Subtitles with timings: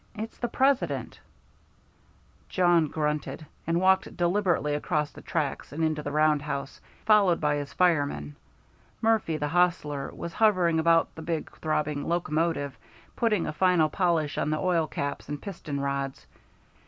[0.15, 1.19] It's the President!"
[2.49, 7.71] Jawn grunted, and walked deliberately across the tracks and into the roundhouse, followed by his
[7.71, 8.35] fireman.
[8.99, 12.75] Murphy, the hostler, was hovering about the big throbbing locomotive,
[13.15, 16.25] putting a final polish on the oil cups and piston rods.